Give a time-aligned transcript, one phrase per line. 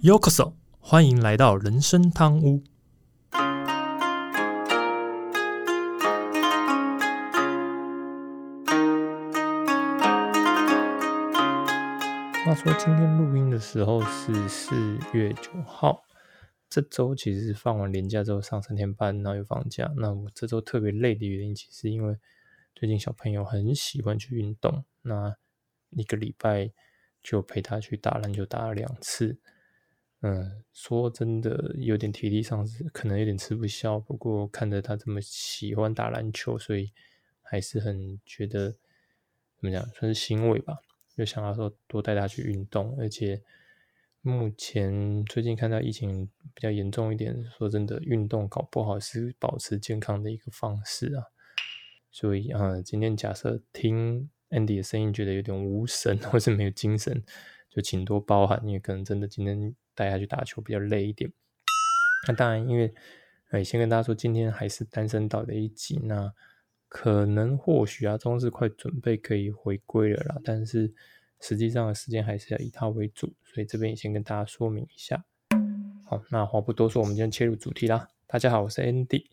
[0.00, 2.62] Yokoso，欢迎来到人生汤屋。
[12.44, 14.76] 话说今天录音的时候是四
[15.12, 16.04] 月九号，
[16.70, 19.90] 这周其实是放完年假之后上三天班，然后又放假。
[19.96, 22.16] 那我这周特别累的原因，其实因为
[22.76, 25.34] 最近小朋友很喜欢去运动，那
[25.90, 26.70] 一个礼拜
[27.20, 29.40] 就陪他去打篮球打了两次。
[30.20, 34.00] 嗯，说真的，有点体力上是可能有点吃不消。
[34.00, 36.92] 不过看着他这么喜欢打篮球，所以
[37.40, 40.78] 还是很觉得怎么讲，算是欣慰吧。
[41.16, 43.42] 就想要说多带他去运动，而且
[44.20, 51.24] 目前最近看到疫情比较严重一点，说真的，运动搞不好是保持健康的一个方式啊。
[52.10, 57.22] 所以啊，今天假设听 Andy 的声音觉得有点无神或是没有精神，
[57.70, 61.28] 就请多包涵，因为可能真的今天带他去打球比较累一点。
[62.28, 62.94] 那当然，因为
[63.50, 66.32] 哎，先跟大家说，今天还是单身岛的一集那。
[66.90, 70.90] 可能或许啊，中是快准备可以回归了啦，但是
[71.38, 75.22] 实际上的时间还是要以他为主，所以这边也先跟大家说明一下。
[76.06, 78.08] 好，那话不多说，我们今天切入主题啦。
[78.26, 79.26] 大家好，我是 Andy。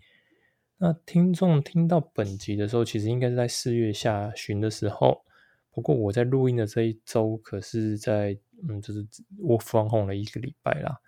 [0.79, 5.23] 那听众听到本集的时候，其实应该是在四月下旬的时候。
[5.71, 9.05] 不过我在录音的这一周，可是在嗯，就是
[9.39, 10.99] 我放空了一个礼拜啦。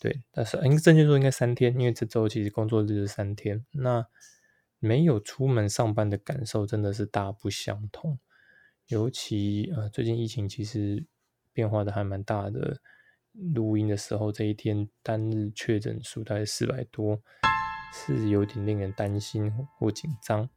[0.00, 3.64] 对，但是应该正确说应该三天，因为这周其实工作日是三天。
[3.72, 4.06] 那
[4.78, 8.18] 没有出门上班的感受真的是大不相同，
[8.86, 11.06] 尤其呃最近疫情其实
[11.52, 12.80] 变化的还蛮大的。
[13.54, 17.22] 录音的时候这一天单日确诊数大概四百多，
[17.92, 20.48] 是有点令人担心或紧张。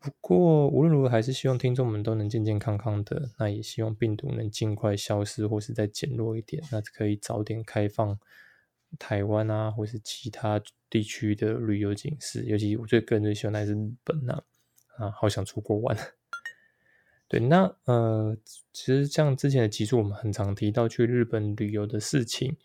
[0.00, 3.30] 不过无论如何，还是希望听众们都能健健康康的。
[3.38, 8.18] 那也希望病毒能尽快消失，或是再减弱一点，那可以早点开放。
[8.98, 14.42] 台湾啊，或是其他地区的旅游景色，尤其我最个人最喜欢的是日本呐，
[14.96, 15.96] 啊，好想出国玩。
[17.28, 18.36] 对，那呃，
[18.72, 22.56] 其实像之前的集数，我们很常提到去日本旅游的事情，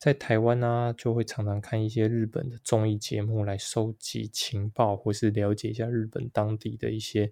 [0.00, 7.26] 在台湾呢，就会常常看一些日本的综艺节目来收集情报，或是了解一下日本当地的一些，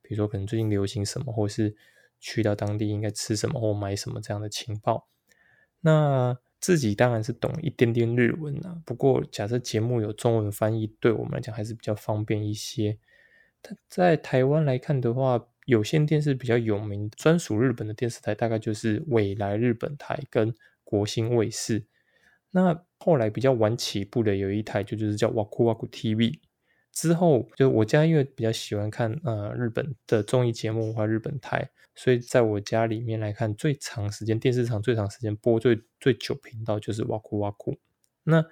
[0.00, 1.76] 比如说可能最近流行什么，或是
[2.18, 5.06] 去到当地应该吃什么或买什么这样的情报。
[5.82, 12.96] 那自己当然是懂一点点日文啊，不过假设节目有中文翻译，对我们来讲还是比较方便一些。
[13.60, 21.84] 但在台湾来看的话，有线电视比较有名、专属日本的电视台，大概就是未来日本台跟国兴卫视。
[22.50, 26.40] 那后来比较晚起步的有一台，就就是叫 Waku Waku TV。
[26.92, 31.70] 之后就我家因为比较喜欢看呃日本的综艺节目或日本台。
[31.94, 37.78] 所以在我家里面来看，最长时间电视上最长时间播最最久频道就是哇酷哇酷。
[38.24, 38.44] 那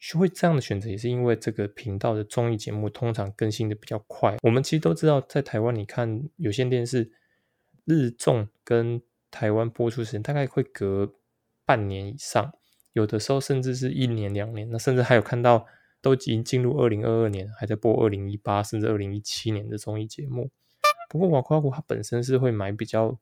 [0.00, 4.36] 学会这样的选择，也是因为这个频道的综艺节目通常更新的比较快。
[4.42, 7.12] 我们其实都知道，在台湾你看有线电视
[7.84, 11.14] 日综跟台湾播出时间大概会隔
[11.64, 12.52] 半年以上，
[12.98, 14.68] 有的时候甚至是一年两年。
[14.70, 15.64] 那甚至还有看到
[16.02, 20.50] 都已经进入二零二二年，还在播二零一八甚至二零一七年的综艺节目。
[21.08, 23.18] 不过瓦库瓦库它本身是会买比较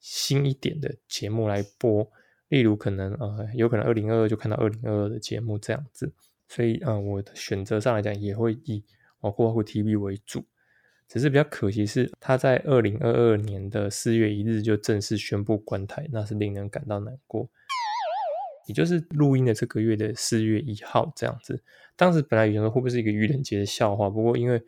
[0.00, 2.10] 新一点的节目来播，
[2.48, 6.12] 例如可能呃有可能二零二二就看到二零二二的节目这样子，
[6.48, 8.82] 所以呃我的选择上来讲也会以
[9.20, 10.44] 瓦库瓦库 TV 为主，
[11.06, 17.48] 只是比较可惜是它在二零二二年的四月一日就正式宣布关台，那是令人感到难过。
[18.70, 21.60] 也就是录音的这个月的四月一号这样子，
[21.96, 24.62] 当时本来以为会不会是一个愚人节的笑话，不过因为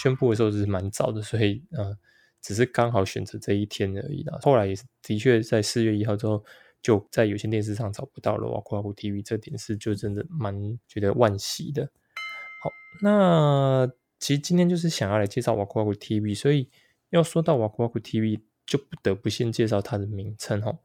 [0.00, 1.98] 宣布的时候是蛮早的，所以呃，
[2.40, 4.38] 只是刚好选择这一天而已啦。
[4.42, 6.44] 后来也是的确在四月一号之后，
[6.80, 10.54] 就在有线电视上找不到了哇酷哇酷 TV，这点是就真的蛮
[10.86, 11.90] 觉得惋惜的。
[12.62, 12.70] 好，
[13.02, 16.70] 那其实今天就是想要来介绍哇酷哇酷 TV，所以
[17.10, 20.78] 要说到哇酷哇酷 TV，就不得不先介绍它的名称哦。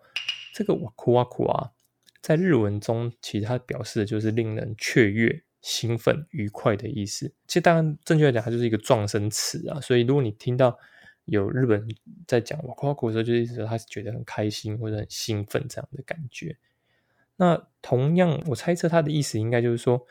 [0.56, 1.70] 这个哇酷哇酷啊。
[2.24, 7.28] 在日文中，其实它表示的就是令人雀跃、兴奋、愉快的意思。
[7.48, 9.82] 其实当然，正确来讲，它就是一个撞声词啊。
[9.82, 10.80] 所以，如果你听到
[11.26, 11.86] 有日本
[12.26, 16.56] 在讲“哇夸夸”的时候，就意思说他是觉得很开心或者很兴奋这样的感觉。
[17.36, 20.08] 那同样，我猜测他的意思应该就是说，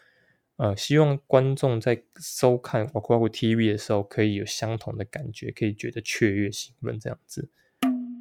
[0.56, 7.48] 呃，希望观众在收看“哇夸夸 TV” 的时候，可以有相同的感觉，可以觉得雀跃、兴奋这样子。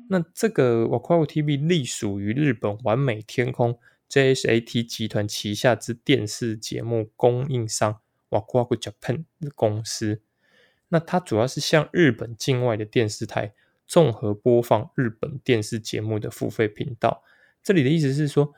[0.09, 3.79] 那这个瓦库瓦 TV 隶属于日本完美天空
[4.11, 10.21] JHAT 集团旗下之电视节目供应商瓦库瓦 Japan 的公司。
[10.89, 13.53] 那它主要是向日本境外的电视台
[13.87, 17.23] 综合播放日本电视节目的付费频道。
[17.63, 18.53] 这里的意思是说，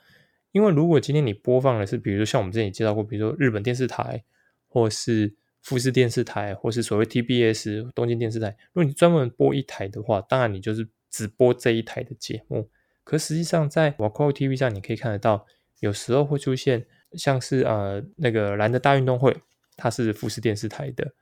[0.54, 4.24] 因为如果今天你播放的是，比如说像我们之前也介绍过，比如说日本电视台，
[4.68, 12.72] 或是富士电视台，或是所谓 TBS 东京电视台，如果你专门播一台的话，当然你就是只播这一台的节目。
[13.04, 15.46] 可实际上在 w a k o TV 上，你可以看得到，
[15.80, 19.36] 有时候会出现像是呃那个蓝的大运动会，
[19.76, 21.14] 它是富士电视台的，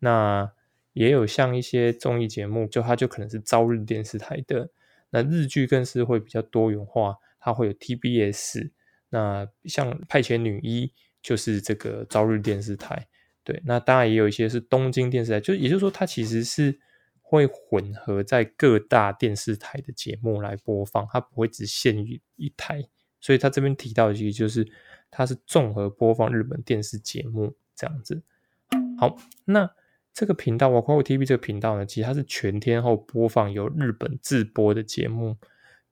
[0.00, 0.50] 那
[0.92, 4.70] 也有像一些综艺节目，就它就可能是朝日电视台的。
[5.10, 8.70] 那日剧更是会比较多元化，它会有 TBS，
[9.08, 10.92] 那像派遣女一
[11.22, 13.06] 就是这个朝日电视台，
[13.42, 16.78] 对，那当然也有一些是东京电视台，就也就是说它其实是
[17.28, 22.88] 会混合在各大电视台的节目来播放，它不会只限于一台，
[23.20, 24.66] 所以它这边提到的其实就是
[25.10, 28.22] 它是综合播放日本电视节目这样子。
[28.98, 29.70] 好，那。
[30.14, 35.36] 这个频道 w a k o TV 这个频道呢，其实它是全天候播放由日本自播的节目。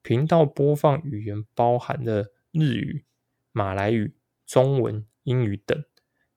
[0.03, 3.05] 频道播放语言包含了日语、
[3.53, 5.85] 马来语、中文、英语等。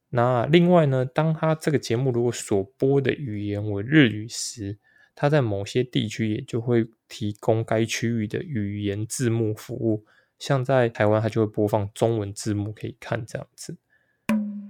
[0.10, 4.78] 那另外呢，当它这个节目如果所播的语言为日语时，
[5.21, 10.06] 它在某些地区也就会提供该区域的语言字幕服务。
[10.38, 13.75] 像在台湾，它就会播放中文字幕可以看这样子。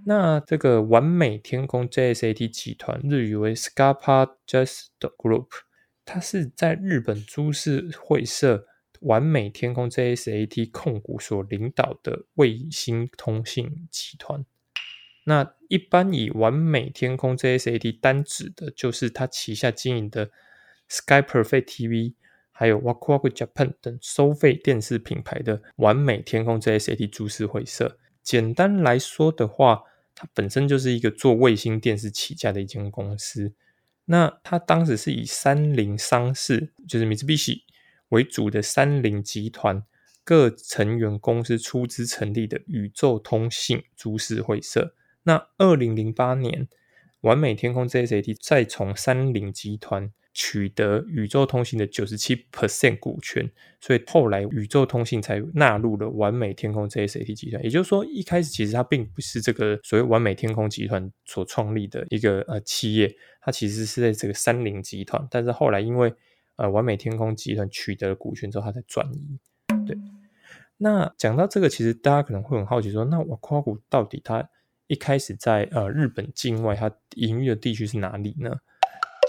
[0.07, 5.49] 那这个完美天空 JSAT 集团，日语为 Scapa Just Group，
[6.03, 8.65] 它是在日本株式会社
[9.01, 14.43] 完美天空 JSAT 控股所领导的卫星通信集团。
[15.29, 20.31] 那一般以完美天空 JSAT 单指的，就是它旗下经营的
[20.87, 22.15] Sky Perfect TV，
[22.51, 27.99] 还有 Waku Waku Japan 等收费电视品牌的完美天空 JSAT 株式会社。
[28.23, 29.83] 简单来说的话，
[30.15, 33.53] 它本身就是一个做卫星电视起家的一间公司。
[34.05, 37.61] 那它当时是以三菱商事，就是 Mitsubishi
[38.07, 39.83] 为主的三菱集团
[40.23, 44.95] 各成员公司出资成立的宇宙通信株式会社。
[45.23, 46.67] 那二零零八年，
[47.21, 50.11] 完美天空 JSAT 再从三菱集团。
[50.31, 53.49] 取得宇宙通信的九十七 percent 股权，
[53.81, 57.61] 所以后来宇宙通信才纳入了完美天空 JSAT 集团。
[57.61, 65.27] 也就是说，一开始其实它并不是这个所谓完美天空集团所创立的一个呃企业，它其实是在这个三菱集团。
[65.29, 66.13] 但是后来因为
[66.55, 69.39] 呃完美天空集团取得了股权之后，它才转移。
[69.85, 69.97] 对，
[70.77, 74.47] 那讲到这个，其实大家可能会很好奇说，那瓦夸股到底它
[74.89, 78.59] 一开始在呃日本境外，它营运的地区是哪里呢？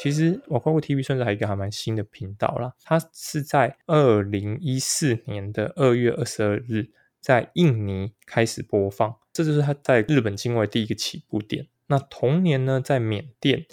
[0.03, 6.89] 其实我包括 TV 算是还一个还蛮新的频道啦，它是在二零一四年的二月二十二日
[7.21, 11.67] 在印尼开始播放，这就是它在日本境外第一个起步点。
[11.89, 13.67] 那同年呢，在缅甸，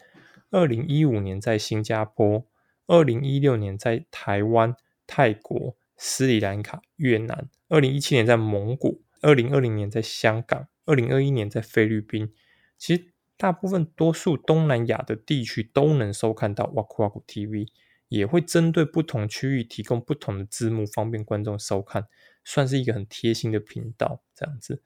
[0.51, 2.45] 二零一五年在新加坡，
[2.87, 4.75] 二零一六年在台湾、
[5.05, 12.33] 泰国、斯里兰卡、越南，二零一七年在蒙古，二零二零年在香港，二零二一年在菲律宾。
[12.79, 13.11] 其实。
[13.39, 17.67] 大部分多数东南亚的地区都能收看到 Waku Waku TV，
[18.07, 22.07] 也会针对不同区域提供不同的字幕，方便观众收看，
[22.43, 24.23] 算是一个很贴心的频道。
[24.33, 24.81] 这样子，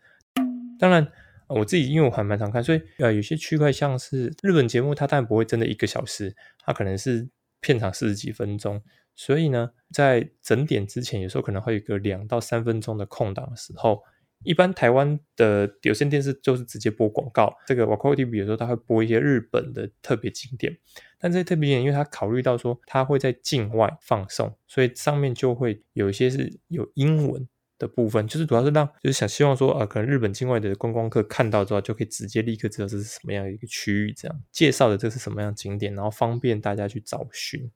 [0.78, 1.10] 当然
[1.48, 7.30] 我自己因为我还蛮常看，所以呃有些区块像是日本节目，它当然不会真的一个小时，它可能是
[7.62, 8.84] 片长四十几分钟，
[9.16, 14.04] 所以呢，在整点之前，有时候可能会有个两到三分钟的空档的时候。
[14.44, 20.78] 一般台湾的有线电视就是直接播广告，这个 Waku TV 有时候它会播一些日本的特别景点，
[21.20, 37.72] 但这些特别景点，因为它考虑到说它会在境外放送，所以上面就会有一些是有英文的部分，就是主要是让就是想希望说啊，可能日本境外的观光客看到之后就可以直接立刻知道这是什么样的一个区域，这样介绍的这是什么样景点，然后方便大家去找寻。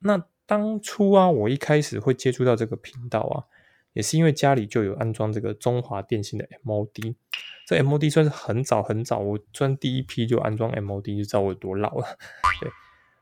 [0.00, 3.42] 那当初啊，我一开始会接触到这个频道啊。
[3.92, 7.14] 也是因为家里就有安装这个中华电信的 MOD，
[7.66, 12.06] 这 MOD 算是很早很早，我算第一批就安装 MOD，就知道我有多老了。
[12.60, 12.70] 对，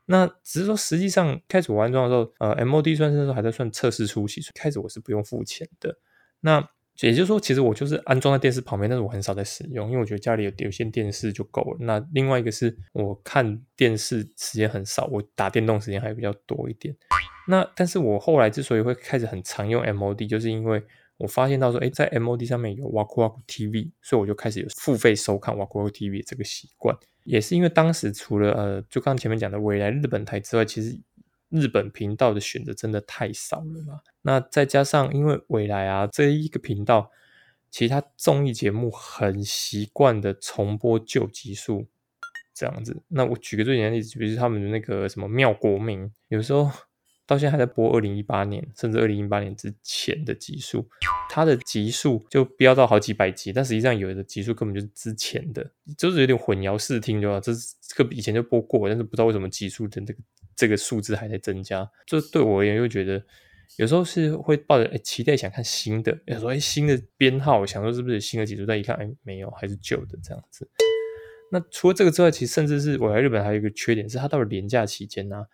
[0.05, 5.97] 那只是说实际上开始我安装的时候，呃，MOD 算是还在算测试初期，开始我是不用付钱的。
[6.41, 6.69] 那
[7.01, 11.77] 也就是说，其实我就是安装在电视旁边，但是我很少在使用，因为我觉得家里有有线电视就够了。
[11.81, 16.95] 那另外一个是我看电视时间很少，我打电动时间还比较多一点。
[17.47, 20.83] 那但是我后来之所以会开始很常用 MOD，就是因为
[21.17, 26.95] 我发现到说，哎，在 MOD 上面有 Waku Waku TV，所以我就开始有付费收看 Waku Waku TV 这个习惯。
[27.23, 30.97] 也是因为当时除了呃，就刚前面讲的未来日本台之外，其实
[31.49, 33.99] 日本频道的选择真的太少了嘛。
[34.21, 37.11] 那再加上因为未来啊这一个频道，
[37.69, 41.87] 其他综艺节目很习惯的重播旧集数
[42.53, 43.01] 这样子。
[43.09, 46.71] 那我举个最简单的例子，比如他们的那个什么妙国民，有时候
[47.27, 50.87] 到现在还在播二零一八年甚至二零一八年之前的集数，
[51.29, 57.37] 它的集数就飙到好几百集，但实际上有的集数根本就是之前的，就是有点混淆视听，对吧？
[57.41, 60.19] 这是个以前就播过，但是不知道为什么集数的这个
[60.55, 61.87] 这个数字还在增加。
[62.05, 63.21] 就对我而言又觉得
[63.75, 70.65] 有时候是会抱着期待想看新的，有时候哎新的编号想说是不是新的集数，但一看哎没有，还是旧的这样子。
[71.51, 75.45] 那除了这个之外，其实甚至是我来日本还有一个缺点是，它到了年假期间呢。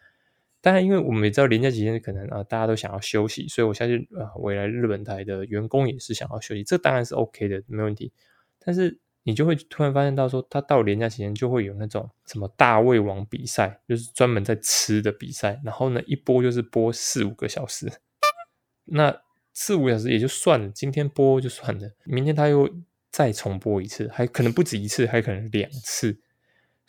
[0.64, 8.14] 当然，因为我们也知道连假期间可能啊，大家都想要休息，所以我相信啊，未来日本台的员工也是想要休息，这当然是 OK 的，没问题。
[8.64, 17.92] 但是你就会突然发现到说，他到连假期间就会有那种什么大胃王比赛，就是专门在吃的比赛，然后呢一播就是播四五个小时，
[18.86, 22.74] 那四五个小时也就算了，今天播就算了，明天他又
[23.12, 26.22] 再重播一次，还可能不止一次，还可能两次。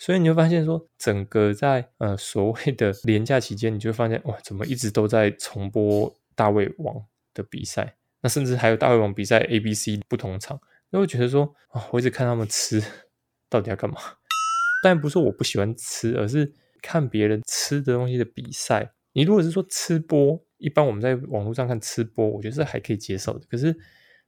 [0.04, 7.96] 所以你会发现，说整个在呃所谓的 廉价期间，你就会发现哇，怎么一直都在重播大胃王的比赛？
[8.20, 12.84] 那甚至还有大胃王比赛 A、B、C 不同场，那会觉得说啊，我一直看他们吃，
[13.48, 13.96] 到底要干嘛？
[14.84, 18.92] 当然不是说我不喜欢吃，而是看别人吃的东西的比赛。
[19.14, 23.46] 你如果是说吃播，一般我们在网络上看吃播，我觉得是还可以接受的。
[23.48, 23.74] 可是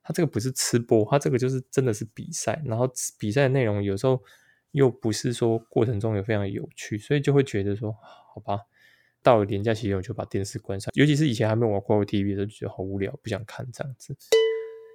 [0.02, 4.18] 他这个不是吃播，他这个就是真的是比赛，然后比赛的内容有时候。
[4.72, 8.60] 又不是说过程中有非常有趣，所以就会觉得说，好吧，
[9.22, 10.90] 到了年假期间我就把电视关上。
[10.94, 14.16] 尤其是以前还没有玩过 TV 的时候，觉得好无聊，不想看这样子。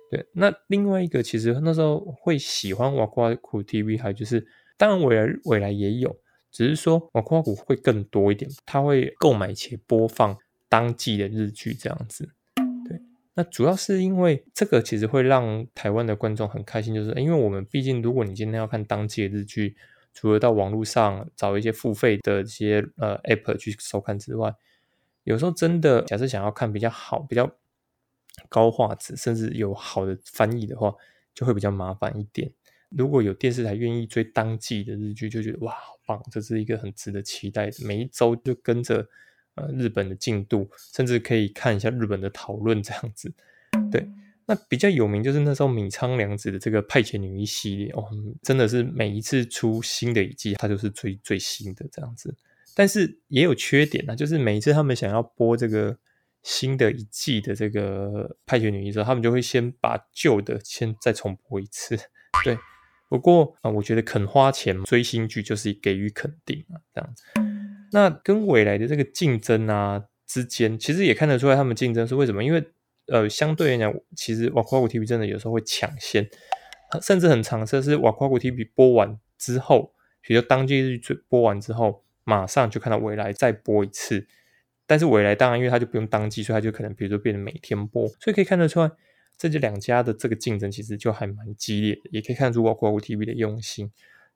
[0.09, 4.45] 对，那另外一个其实那时候会喜欢玩酷酷 TV，还有就是
[4.77, 6.15] 当然未来未来也有，
[6.51, 10.37] 只是说玩酷酷会更多一点，他会购买且播放
[10.67, 12.33] 当季的日剧这样子。
[13.33, 19.77] 那主要是因为这个，其实会让台湾的观众很开心，就是因为我们毕竟，如果你今天要看当季的日剧，
[20.13, 24.53] 除了到网络上找一些付费的这些呃 app 去收看之外，
[25.23, 27.49] 有时候真的假设想要看比较好、比较
[28.49, 30.93] 高画质，甚至有好的翻译的话，
[31.33, 32.51] 就会比较麻烦一点。
[32.89, 36.21] 如果有电视台愿意追当季的日剧，就觉得哇，好棒！
[36.29, 39.07] 这是一个很值得期待，每一周就跟着。
[39.55, 43.33] 呃，日本的进度，甚至可以看一下日本的讨论这样子。
[43.91, 44.07] 对，
[44.45, 48.05] 那比较有名就是那时候米仓凉子的这个派遣女一系列哦，
[48.41, 52.35] 真的是每一次出新的一季，它就是最最新的这样子。
[52.73, 55.97] 但是也有缺点啊，就是每一次他们想要播这个
[56.43, 61.97] 新的一季的这个派遣女一时候，他们就会先把旧的先再重播一次。
[62.45, 62.57] 对，
[63.09, 67.50] 不过啊，我觉得肯花钱追新剧就是给予肯定啊，这样子。
[67.91, 72.43] 那跟未来的这个竞争啊之间，其实也看得出来他们竞争是为什么？
[72.43, 72.63] 因为
[73.07, 76.29] 呃，相对来讲，其实瓦夸古 TV 真的有时候会抢先，
[77.01, 84.27] 甚至很长的是瓦夸古 TV 播完之后，比如当季日播完之后，马上就看到未来再播一次。
[84.87, 88.91] 但是未来当然因为它就不用当季，所以它就可能比如说变成每天播，所以可以看得出来，
[89.37, 93.91] 这两家的这个竞争其实就还蛮激烈的，也可以看出瓦夸古 TV 的用心。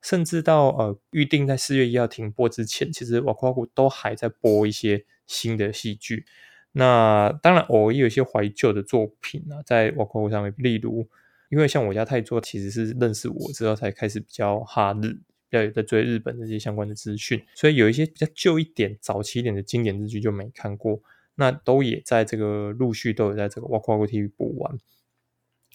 [0.06, 6.24] 甚至到呃预定在四月一号停播之前，其实瓦库瓦库都还在播一些新的戏剧。
[6.70, 11.08] 那当然偶尔也有一些怀旧的作品啊，在瓦库瓦库上面，例如
[11.48, 21.02] 因为像我家太做其实是认识我之后才开始比较哈日，比较有在追日本这些相关的资讯，所以有一些比较旧一点、早期一点的经典日剧就没看过，
[21.34, 24.78] 那都也在这个陆续都有在这个瓦库瓦库 TV 播完。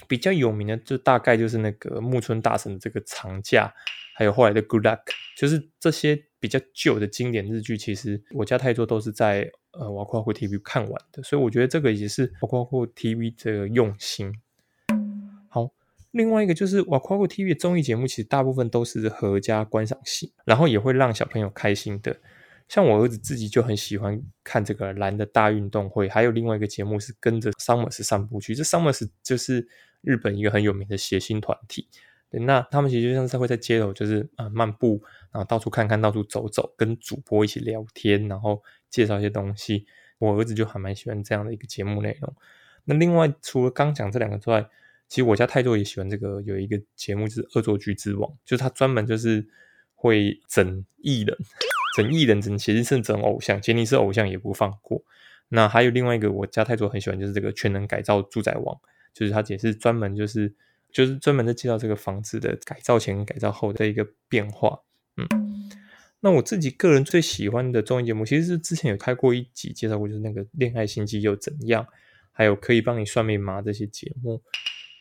[0.07, 3.73] 比较有名的就大概就是那个木村大神的这个长假。
[4.15, 5.01] 还有后来的 Good Luck，
[5.37, 14.33] 就是这些比较旧的经典日剧，其实我家太多都是在呃瓦库库 TV 看完的，所以我觉得这个也是瓦库库 TV 的用心。
[15.49, 15.71] 好，
[16.11, 22.19] 另外一个就是瓦库库 TV 的综艺节目，其实大部分都是合家观赏性，然后也会让小朋友开心的。
[22.67, 29.67] 像我儿子自己就很喜欢看这个蓝的大运动会，还有另外一个节目是跟着 Summers 散步去，这 Summers 就是
[29.99, 31.87] 日本一个很有名的谐星团体。
[32.39, 39.85] 那他们其实就像是会在街头，就是啊漫步，然后到处看看，到处走走，跟主播一起聊天，然后介绍一些东西。
[40.17, 42.33] 我儿子就还蛮喜欢这样的一个节目内容。
[42.85, 44.65] 那另外除了刚讲这两个之外，
[45.09, 49.45] 其实我家泰多也喜欢这个，有一个节目就是《恶作剧之王》，就是他专门就是
[49.93, 51.37] 会整艺人，
[51.97, 55.03] 整艺人，整其实是整偶像，杰尼是偶像也不放过。
[55.49, 58.75] 那还有另外一个我家泰多很喜欢，就是这个《全能改造住宅王》，
[59.13, 60.55] 就是他也是专门就是。
[60.93, 64.79] 就是专门在介绍这个房子的改造前、改造后的一个变化。
[65.17, 65.69] 嗯，
[66.19, 71.85] 那我自己个人最喜欢的综艺节目，其实是之前有开过一集介绍过，就是那个《恋爱心机》又怎样，
[72.31, 74.41] 还有可以帮你算命吗这些节目。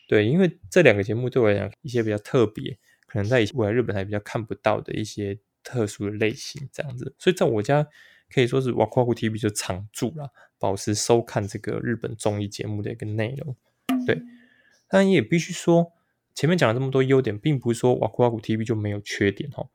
[0.09, 7.87] 对，因为这两个节目对我来讲，一些比较特别，可能在未来日本还比较看不到的一些特殊的类型这样子，所以在我家
[8.29, 13.57] 可以说是哇夸酷 TV 就常驻了，保持收看这个日本综艺节目的一个内容。
[14.05, 14.21] 对。
[14.91, 15.93] 但也必须说，
[16.35, 19.69] 前面讲了这么多优点，并不是说哇酷哇酷 TV 就没有缺点哦。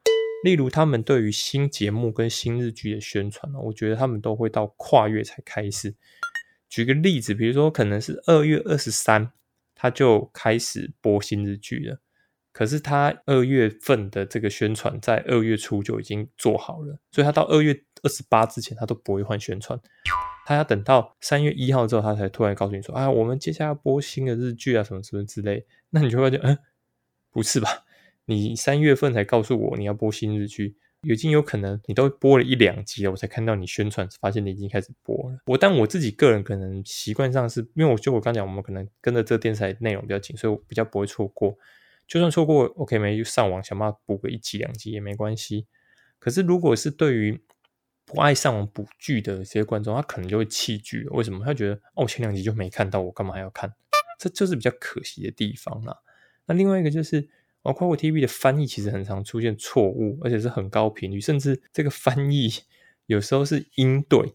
[0.43, 5.95] 例如他们对于新节目跟新日剧的宣传呢，我觉得他们都会到跨月才开始。
[6.67, 9.31] 举个例子，比如说可能是二月二十三，
[9.73, 11.99] 他就开始播新日剧了。
[12.55, 19.77] 可是他二月份的这个宣传在二月初就已经做好了，所以他到二月二十八之前他都不会换宣传，
[20.45, 26.57] 他要等到三月一号之后，他才突然告诉你说：“啊，我们接下来播新的日剧啊，什么什么之类。”那你就会发现，嗯，
[27.29, 27.83] 不是吧？
[28.23, 35.39] 你三月份才告诉我你要播新日剧，已经有可能你都播了一两集了，我才看到你宣传，发现你已经开始播了。
[35.47, 41.57] 我但我自己个人可能习惯上是因为我就我刚讲，我们可能跟着这电视台内容比较紧，所以我比较不会错过。
[42.07, 45.67] 就算错过，OK 没就上网想办法补个一集两集也没关系。
[46.19, 47.43] 可是如果是对于
[48.05, 51.07] 不爱上网补剧的这些观众，他可能就会弃剧。
[51.09, 51.43] 为什么？
[51.43, 53.73] 他觉得哦，前两集就没看到，我干嘛还要看？
[54.19, 55.97] 这就是比较可惜的地方啦。
[56.45, 57.27] 那另外一个就是，
[57.63, 62.49] 哦，跨国 TV 的翻译其实很常出现错误，而且是很高频率，甚至这个翻译
[63.07, 64.33] 有时候是音对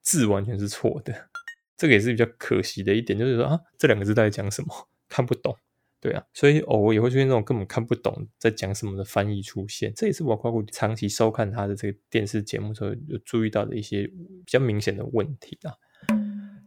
[0.00, 1.28] 字完全是错的。
[1.76, 4.88] 这个也是比较可惜的一点，就是说啊，这两个字在讲什么？
[5.08, 5.56] 看不懂。
[6.00, 15.74] 对啊，所以偶尔也会出现那种根本看不懂在讲什么的翻译出现，这也是我夸夸长期收看他的这个电视节目时候有注意到的一些比较明显的问题啊。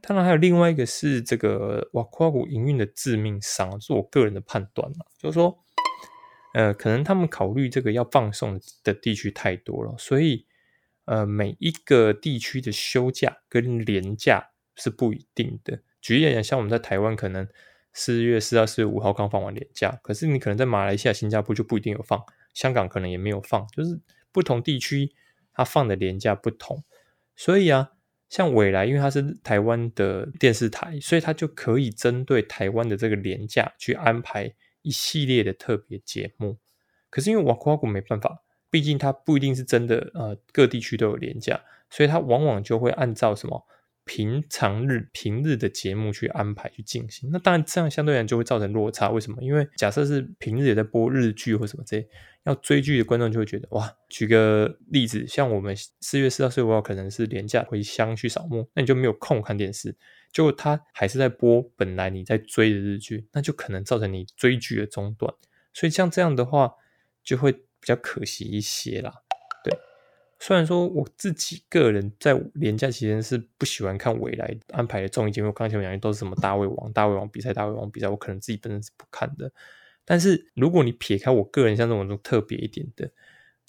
[0.01, 5.57] 当然还有另外一个是这个瓦夸古营运的致命伤，是我个人的判断啊，就是说，
[6.53, 10.45] 呃，可能他们考虑这个要放送的地区太多了，所以
[11.05, 15.81] 呃每一个地区的休假跟年假是不一定的。
[16.01, 17.47] 举例讲，像我们在台湾可能。
[17.93, 23.99] 四月四到、四月五号刚放完年假，可是你可能在马来西亚、新加坡就不一定有放，香港可能也没有放，就是
[24.31, 25.13] 不同地区
[25.53, 26.83] 它放的年假不同。
[27.35, 27.91] 所以啊，
[28.29, 36.57] 像未来，因为它是台湾的电视台，所以它就可以针对台湾的这个年假去安排一系列的特别节目。
[37.09, 43.65] 可是因为瓦库瓦古没办法，毕竟它不一定是真的，呃，各地区都有年假，所以它往往就会按照什么？
[44.03, 49.09] 平常日平日的节目去安排去进行，那当然这样相对来就会造成落差。
[49.09, 49.41] 为什么？
[49.41, 52.07] 因为假设是平日也在播日剧或什么这些，
[52.43, 53.95] 要追剧的观众就会觉得哇。
[54.09, 59.95] 举个例子，像我们四月四到、四五号可能是连假回乡去扫墓，那你就没有空看电视，
[60.31, 65.33] 就他还是在播本来你在追的日剧，那就可能造成你追剧的中断。
[65.73, 66.73] 所以像这样的话，
[67.23, 69.20] 就会比较可惜一些啦。
[70.43, 79.51] 虽然说我自己个人在年假期间是不喜欢看未来安排的综艺节目，刚才前面讲的都是什么大胃王、大胃王比赛、大胃王比赛，我可能自己本身是不看的。
[80.03, 83.07] 但是如果你撇开我个人像这种特别一点的，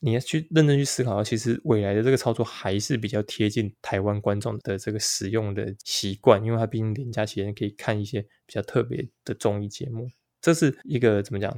[0.00, 10.08] 你要去认真去思考，其实未来的这个操作还是比较贴近台湾观众的这个使用的习惯，因为它毕竟年假期间可以看一些比较特别的综艺节目，
[10.40, 11.54] 这是一个怎么讲？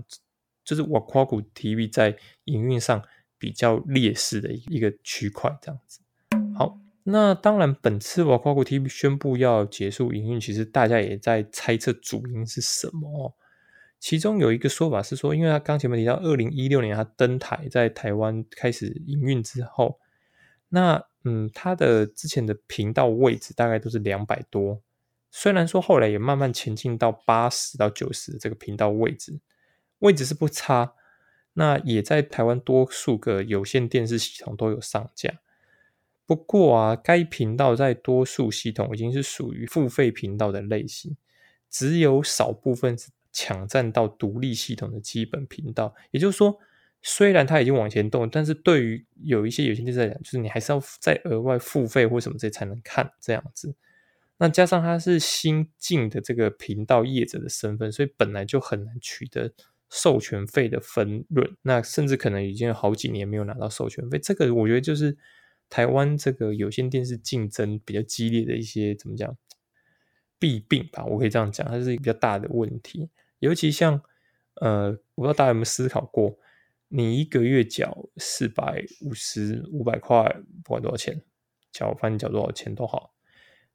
[0.65, 3.01] 就是我夸古 TV 在营运上。
[3.45, 6.01] 比较劣势的一个区块，这样子。
[6.57, 13.37] 好，那当然，本次瓦夸古 T 宣布要结束营运，其实大家也在猜测主因是什么。
[14.01, 19.99] 其中有一个说法是说，因为他刚前面提到，二零一六年他登台在台湾开始营运之后，
[20.71, 24.81] 那嗯，他的之前的频道位置大概都是两百多，
[25.31, 29.39] 虽然说后来也慢慢前进到八十到九十这个频道位置，
[29.99, 30.95] 位置是不差。
[31.55, 35.41] 那也在台湾多数个有线电视系统都有上架，
[36.27, 41.17] 不过啊，该频道在多数系统已经是属于付费频道的类型，
[41.71, 45.95] 只有少部分是抢占到独立系统的基本频道。
[46.11, 46.59] 也就是说，
[47.03, 53.75] 虽然它已经往前动，但是对于有一些有线电视来讲，就是你还是要再额外付费或什么这才能看这样子。
[54.39, 59.53] 那加上它是新进的这个频道业者的身份，所以本来就很难取得。
[59.97, 64.19] 授权费的分润，那甚至可能已经有好几年没有拿到授权费。
[64.19, 65.17] 这个我觉得就是
[65.71, 69.37] 台湾这个有线电视竞争比较激烈的一些怎么讲
[70.41, 73.09] 弊病吧，我可以这样讲，它是一个比较大的问题。
[73.39, 74.03] 尤其像
[74.55, 76.37] 呃，我不知道大家有没有思考过，
[76.89, 80.25] 你一个月缴四百五十五百块，
[80.65, 81.23] 不管多少钱，
[81.71, 83.15] 缴反正缴多少钱都好。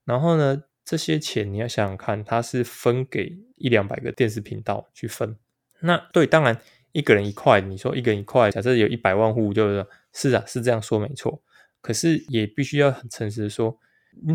[0.03, 5.37] 然后呢，这些钱你要想想看，它是分给一两百个电视频道去分。
[5.81, 6.59] 那对，当然
[6.91, 11.41] 一个人一块，你说一个人一块，假设有一百万户，就是是啊，是这样说没错。
[11.81, 13.77] 可是也必须要很诚实的说，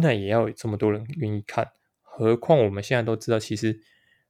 [0.00, 1.68] 那也要有这么多人愿意看。
[2.02, 3.80] 何况我们现在都知道，其实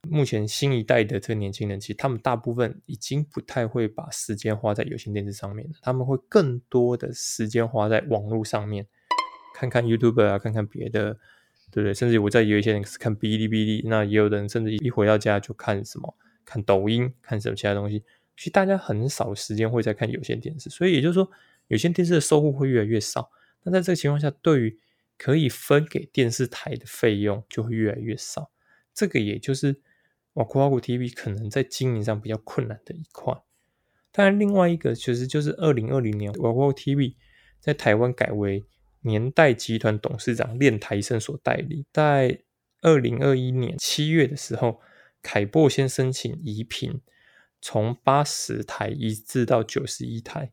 [0.09, 8.87] 目前新一代的这个年轻人，其实他们大部分已经不太会把时间花在有线电视上面他们会更多的时间花在网络上面，
[9.55, 11.15] 看看 YouTube 啊，看看别的
[11.71, 11.95] 对不对？
[11.95, 18.05] 甚至我在有一些人是看哔哩哔哩，那也有人甚至一回到家就看什么，看抖音，看什么其他东西。
[18.37, 21.31] 其实大家很少时间会在看有线电视，所以也就是说，
[21.69, 23.31] 有线电视的收入会越来越少。
[23.63, 24.79] 那在这个情况下，对于
[25.17, 28.51] 可以分给电视台的费用就会越来越少。
[28.93, 29.81] 这个也就是
[30.35, 33.33] 哇酷哇酷 TV 可能在经营上比较困难的一块。
[34.11, 37.15] 当然，另外一个其实就是二零二零年哇酷哇酷 TV
[37.61, 38.65] 在台湾改为
[39.03, 41.87] 年代集团董事长练台生所代理。
[41.93, 42.41] 在
[42.83, 44.81] 二零二一年七月的时候，
[45.25, 47.01] 凯擘先申请移频，
[47.63, 50.53] 从八十台移至到九十一台。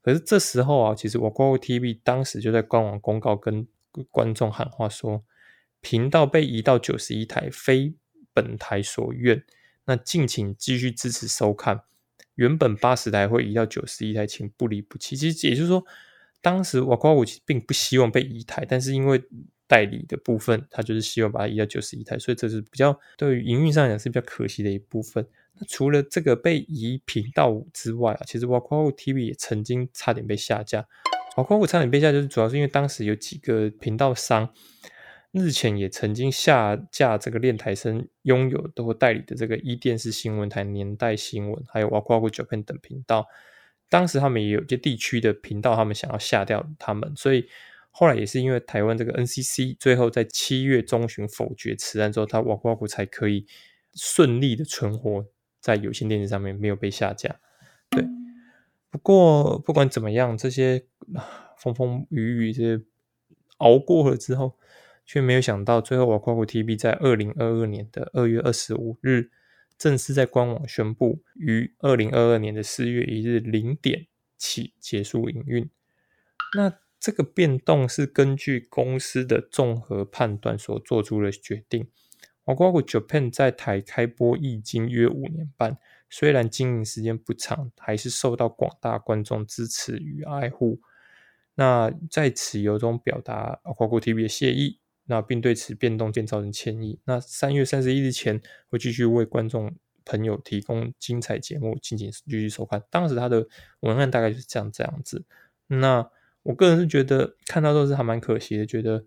[0.00, 3.66] 可是这时候啊，其实我酷酷 TV 当时就在官网公告跟
[4.10, 5.24] 观众喊话说，
[5.80, 7.94] 频道被移到九十一台，非
[8.32, 9.44] 本台所愿。
[9.86, 11.82] 那敬请继续支持收看。
[12.36, 15.16] 原本八十台会移到九十一台，请不离不弃。
[15.16, 15.84] 其实也就是说，
[16.40, 19.22] 当时我酷酷并不希望被移台，但是因为
[19.74, 25.26] 代理的部分，他就是希望把它移到九十一台，所以这是比较对于营运上讲是比较可惜的一部分。
[25.54, 30.86] 那除了这个被移频道之外啊，其实 w a k o TV 也曾经差点被下架。
[31.36, 34.48] w a k o 差点被下，就是主要是因为当时有几个频道商
[35.32, 43.26] 日前也曾经下架这个练台生拥有或代理的这个一电视新闻台、年代新闻，还有 w a k o Japan 等频道。
[43.88, 47.48] 当时他们也有一些地区的频道，他们想要下掉他们，所以
[47.96, 53.46] 后来也是因为台湾这个 NCC 最后在七月中旬否决此案之后，他 w a k o 才可以
[53.94, 55.24] 顺利的存活。
[55.60, 57.40] 在有线电视上面没有被下架，
[57.88, 58.04] 对。
[58.90, 60.84] 不过不管怎么样，这些
[61.56, 62.84] 风风雨雨这些
[63.56, 64.58] 熬过了之后，
[65.06, 69.30] 却没有想到最后我酷酷 TV 在二零二二年的二月二十五日
[69.78, 75.70] 正式在官网宣布，于二零二二年的四月一日零点起结束营运。
[76.54, 81.86] 那这个变动是根据公司的综合判断所做出的决定。
[82.44, 85.76] 我国 Japan 在台开播已经约五年半，
[86.08, 90.80] 虽然经营时间不长，还是受到广大观众支持与爱护。
[91.56, 96.98] 那在此由衷表达我国 TV 的谢意，那并对此变动建造成歉意。
[97.04, 98.40] 那三月三十一日前
[98.70, 102.82] 会继续为观众朋友提供精彩节目，敬请继续收看。
[102.88, 103.46] 当时他的
[103.80, 105.26] 文案大概就是这样这样子。
[105.66, 106.10] 那
[106.44, 109.04] 我个人是觉得看到都是还蛮可惜的，觉得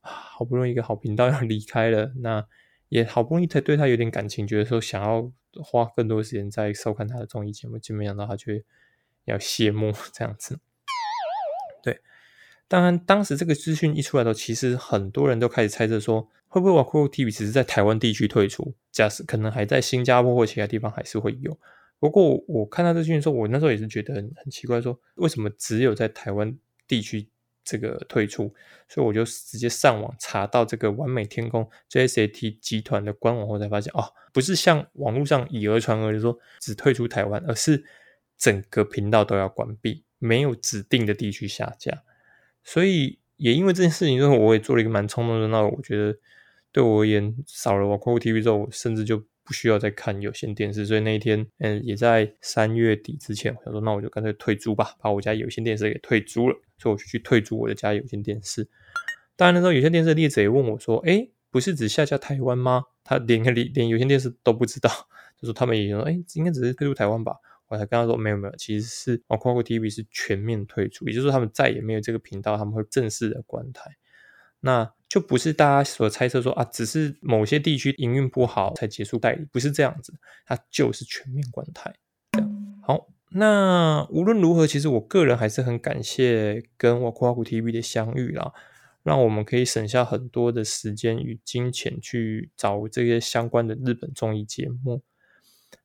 [0.00, 2.46] 好不容易一个好频道要 离开了，那。
[2.88, 5.32] 也好不容易才对他有点感情，觉得说想要
[5.62, 8.62] 花更多时间在收看他的综艺节目，就没想到他却
[9.24, 10.60] 要谢幕 这样子。
[11.82, 12.02] 对，
[12.68, 21.58] 当然当时这个资讯一出来的时候，其实很多人都开始猜测说，会不会瓦酷 TV 只是在台湾地区退出，假使可能还在新加坡或其他地方还是会有。
[22.02, 27.28] 不过我看到这讯息说，我那时候也是觉得很很奇怪，说为什么只有在台湾地区？
[27.64, 28.52] 这个退出，
[28.88, 37.84] 所以我就直接上网查到这个完美天空 JSAT 集团的官网后，才发现哦，不是像网络上以讹传讹的说只退出台湾，而是
[38.36, 42.02] 整个频道都要关闭，没有指定的地区下架。
[42.64, 46.18] 所以也因为这件事情之后，我也做了一个蛮冲动的，那我觉得
[46.72, 49.22] 对我而言，少了我 QQ TV 之后，我甚至就。
[49.44, 58.68] 不需要再看有线电视，所以那一天，嗯，也在三月底之前，我想说那我就干脆退租吧，把我家有线电视给退租了，所以我就去退租我的家有线电视。
[59.36, 62.84] 当然那时候有线电视的业者也问我说：“哎，不是只下架台湾吗？
[63.02, 64.90] 他连个连连有线电视都不知道，
[65.40, 67.36] 就说他们也说，哎，应该只是退出台湾吧？”
[67.68, 73.90] 我才跟他说：“没有没有，其实是哦，Coco TV 是全面退出，也就是说他们再也没有这个频道，他们会正式的关台。”
[74.62, 80.14] 那就不是大家所猜测说啊，只是某些地区营运不好才结束代理，不是这样子，
[80.46, 81.94] 它就是全面关台。
[82.80, 88.52] 好，那无论如何，其实我个人还是很感谢跟我酷酷 TV 的相遇啦，
[89.02, 95.02] 让我们可以省下很多的时间与金钱去找这些相关的日本综艺节目。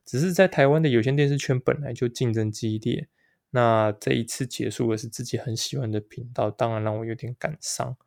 [0.05, 3.09] 只是在台湾的有线电视圈本来就竞争激烈，
[3.49, 7.97] 那这一次结束的是自己很喜欢的频道，当然让我有点感伤。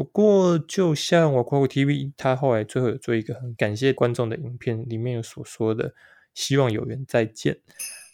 [0.00, 5.92] 不过，就像我 Coco TV，他后来最后有做一个很感谢观众的影片，里面有所说的，
[6.32, 7.58] 希望有缘再见。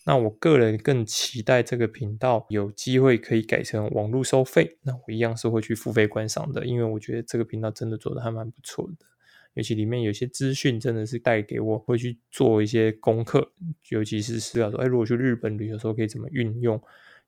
[0.05, 9.07] 那我个人更期待这个频道有机会可以改成网络收费，那我一样是会去付费观赏的，因为我觉得这个频道真的做的还蛮不错的，
[9.55, 13.53] 尤其里面有些资讯真的是带给我会去做一些功课，
[13.91, 16.83] 尤其是思考说，哎，如果去日本旅游时候可以怎么运用。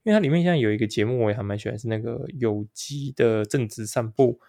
[0.05, 4.41] 因为它里面现在有一个节目，我也还蛮喜欢，是那个有机的正直散步。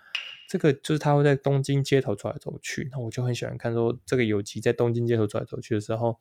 [0.48, 6.18] 这个就是他会在东京街头走来走去，那我就很喜欢看说这个有机在东京街头走来走去的时候，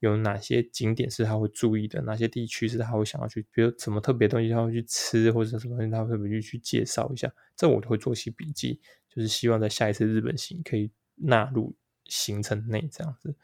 [0.00, 13.34] 有哪些景点是他会注意的，哪些地区是他会想要去，比如什么特别东西他会去吃，或者什么东西他会特别去去介绍一下，这我都会做些笔记，就是希望在下一次日本行可以纳入行程内这样子。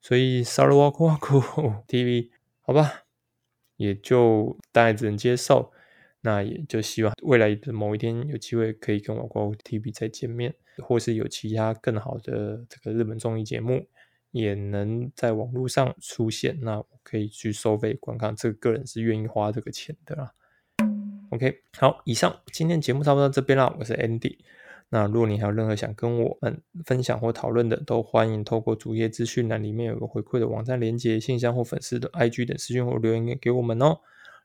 [0.00, 2.30] 所以 Sorry Walk Walk TV
[2.62, 3.04] 好吧，
[3.78, 5.72] 也就大概只能接受。
[6.20, 13.86] 那也就希望未来的某一天有机会可以跟我国 TV 再见面，或是有其他更好的这个日本综艺节目
[14.32, 20.32] 也能在网络上出现，那我可以去收费观看，这个个人是愿意花这个钱的啦。
[21.30, 24.38] OK，好，以上今天节目差不多到这边啦，我是 Andy。
[24.90, 33.98] 那如果你还有任何想跟我们分享或讨论的，都欢迎透过主页资讯栏里面有个回馈的网站连接、信箱或粉丝的 IG 等私讯或留言给我们哦。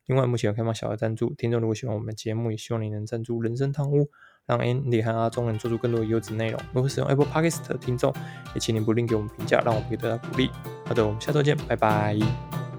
[0.08, 4.10] 另外，目前有开放小额赞助，听众如果喜欢我们节目，也希望你能赞助人生汤屋，
[4.46, 6.60] 让 Andy 和阿忠能做出更多的优质内容。
[6.74, 8.14] 如果使用 Apple Podcast 的听众，
[8.54, 10.50] 也请您不吝给我们评价，让我们可以得到鼓励。
[10.84, 12.73] 好的，我们下周见，拜拜。